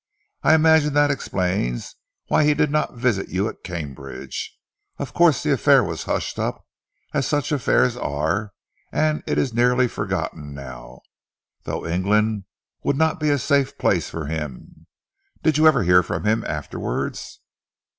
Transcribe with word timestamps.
I 0.41 0.55
imagine 0.55 0.95
that 0.95 1.11
explains 1.11 1.95
why 2.25 2.43
he 2.43 2.55
did 2.55 2.71
not 2.71 2.95
visit 2.95 3.29
you 3.29 3.47
at 3.47 3.63
Cambridge. 3.63 4.57
Of 4.97 5.13
course, 5.13 5.43
the 5.43 5.53
affair 5.53 5.83
was 5.83 6.05
hushed 6.05 6.39
up, 6.39 6.65
as 7.13 7.27
such 7.27 7.51
affairs 7.51 7.95
are, 7.95 8.51
and 8.91 9.21
it 9.27 9.37
is 9.37 9.53
nearly 9.53 9.87
forgotten 9.87 10.55
now, 10.55 11.01
though 11.65 11.85
England 11.85 12.45
would 12.83 12.97
not 12.97 13.19
be 13.19 13.29
a 13.29 13.37
safe 13.37 13.77
place 13.77 14.09
for 14.09 14.25
him. 14.25 14.87
Did 15.43 15.59
you 15.59 15.67
ever 15.67 15.83
hear 15.83 16.01
from 16.01 16.23
him 16.25 16.43
afterwards?" 16.47 17.39